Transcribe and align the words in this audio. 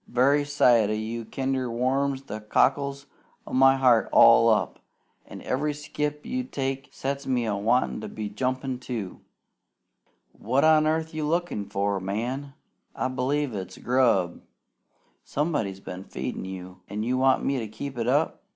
Very 0.07 0.43
sight 0.45 0.89
o' 0.89 0.93
you 0.93 1.25
kinder 1.25 1.69
warms 1.69 2.23
the 2.23 2.39
cockles 2.41 3.05
o' 3.45 3.53
my 3.53 3.75
heart 3.77 4.09
all 4.11 4.49
up, 4.49 4.79
an' 5.27 5.43
every 5.43 5.75
skip 5.75 6.25
you 6.25 6.43
take 6.43 6.89
sets 6.91 7.27
me 7.27 7.45
a 7.45 7.55
wantin' 7.55 8.01
to 8.01 8.07
be 8.07 8.27
jumpin', 8.27 8.79
too. 8.79 9.21
"What 10.31 10.63
on 10.65 10.87
earth 10.87 11.13
are 11.13 11.17
you 11.17 11.27
lookin' 11.27 11.69
for? 11.69 11.99
Man! 11.99 12.55
I 12.95 13.09
b'lieve 13.09 13.53
it's 13.53 13.77
grub! 13.77 14.41
Somebody's 15.23 15.79
been 15.79 16.03
feedin' 16.05 16.45
you! 16.45 16.79
An' 16.89 17.03
you 17.03 17.19
want 17.19 17.45
me 17.45 17.59
to 17.59 17.67
keep 17.67 17.95
it 17.95 18.07
up? 18.07 18.41